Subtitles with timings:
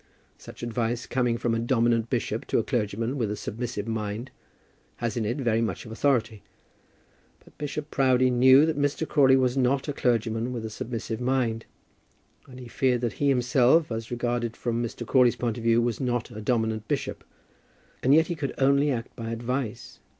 [0.39, 4.31] Such advice coming from a dominant bishop to a clergyman with a submissive mind,
[4.95, 6.41] has in it very much of authority.
[7.45, 9.07] But Bishop Proudie knew that Mr.
[9.07, 11.67] Crawley was not a clergyman with a submissive mind,
[12.47, 15.05] and he feared that he himself, as regarded from Mr.
[15.05, 17.23] Crawley's point of view, was not a dominant bishop.
[18.01, 19.99] And yet he could only act by advice.